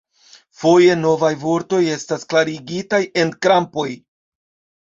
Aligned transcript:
Foje 0.61 0.95
novaj 1.01 1.29
vortoj 1.43 1.83
estas 1.97 2.25
klarigitaj 2.33 3.03
en 3.25 3.35
krampoj. 3.47 3.89